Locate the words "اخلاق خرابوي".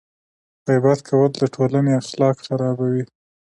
2.01-3.03